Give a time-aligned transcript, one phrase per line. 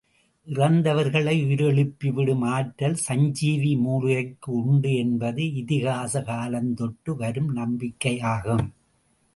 [0.47, 8.65] இறந்தவர்களை உயிரெழுப்பி விடும் ஆற்றல் சஞ்சீவி மூலிகைக்கு உண்டு என்பது இதிகாச காலந்தொட்டு வரும் நம்பிக்கையாகும்.